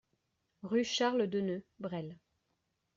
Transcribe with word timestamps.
Rue 0.63 0.83
Charles 0.83 1.27
Deneux, 1.27 1.63
Bresles 1.77 2.17